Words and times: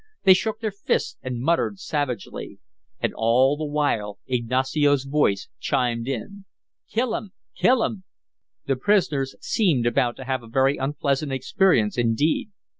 They 0.23 0.33
shook 0.33 0.61
their 0.61 0.71
fists 0.71 1.17
and 1.21 1.41
muttered 1.43 1.77
savagely. 1.77 2.57
And 3.01 3.13
all 3.15 3.55
the 3.55 3.65
while 3.67 4.17
Ignacio's 4.25 5.03
voice 5.03 5.47
chimed 5.59 6.07
in. 6.07 6.45
"Kill 6.89 7.15
'em! 7.15 7.33
Kill 7.55 7.83
'em!" 7.83 8.03
The 8.65 8.77
prisoners 8.77 9.35
seemed 9.41 9.85
about 9.85 10.15
to 10.15 10.23
have 10.25 10.41
a 10.41 10.47
very 10.47 10.75
unpleasant 10.77 11.31
experience 11.31 11.99
indeed. 11.99 12.49